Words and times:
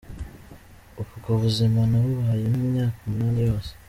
Ubwo 1.01 1.29
buzima 1.41 1.79
nabubayemo 1.91 2.57
imyaka 2.67 2.97
umunani 3.07 3.39
yose. 3.49 3.71